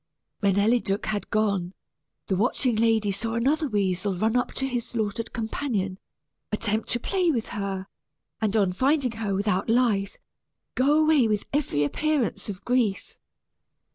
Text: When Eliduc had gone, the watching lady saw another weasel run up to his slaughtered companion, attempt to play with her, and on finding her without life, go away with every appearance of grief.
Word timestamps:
When 0.39 0.55
Eliduc 0.57 1.05
had 1.05 1.29
gone, 1.29 1.75
the 2.25 2.35
watching 2.35 2.75
lady 2.75 3.11
saw 3.11 3.35
another 3.35 3.67
weasel 3.67 4.15
run 4.15 4.35
up 4.35 4.51
to 4.53 4.65
his 4.67 4.83
slaughtered 4.83 5.31
companion, 5.31 5.99
attempt 6.51 6.89
to 6.93 6.99
play 6.99 7.29
with 7.29 7.49
her, 7.49 7.85
and 8.41 8.57
on 8.57 8.73
finding 8.73 9.11
her 9.11 9.35
without 9.35 9.69
life, 9.69 10.17
go 10.73 10.99
away 10.99 11.27
with 11.27 11.45
every 11.53 11.83
appearance 11.83 12.49
of 12.49 12.65
grief. 12.65 13.15